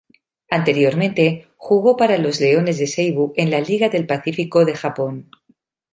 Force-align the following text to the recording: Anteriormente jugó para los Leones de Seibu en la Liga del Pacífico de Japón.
Anteriormente 0.49 1.47
jugó 1.57 1.95
para 1.95 2.17
los 2.17 2.41
Leones 2.41 2.79
de 2.79 2.87
Seibu 2.87 3.33
en 3.35 3.51
la 3.51 3.61
Liga 3.61 3.87
del 3.87 4.07
Pacífico 4.07 4.65
de 4.65 4.73
Japón. 4.75 5.29